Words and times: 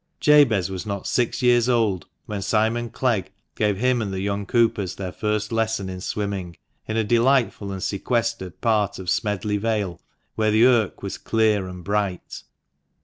Jabez 0.19 0.71
was 0.71 0.83
not 0.87 1.05
six 1.05 1.43
years 1.43 1.69
old 1.69 2.07
when 2.25 2.41
Simon 2.41 2.89
Clegg 2.89 3.31
gave 3.53 3.77
him 3.77 4.01
and 4.01 4.11
the 4.11 4.19
young 4.19 4.47
Coopers 4.47 4.95
their 4.95 5.11
first 5.11 5.51
lesson 5.51 5.89
in 5.89 6.01
swimming, 6.01 6.57
in 6.87 6.97
a 6.97 7.03
delightful 7.03 7.71
and 7.71 7.83
sequestered 7.83 8.61
part 8.61 8.97
of 8.97 9.11
Smedley 9.11 9.57
Vale, 9.57 10.01
where 10.33 10.49
the 10.49 10.65
Irk 10.65 11.03
was 11.03 11.19
clear 11.19 11.67
and 11.67 11.83
bright. 11.83 12.41